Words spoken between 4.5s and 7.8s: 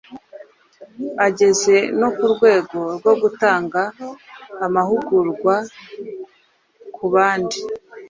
amahugurwa ku bandi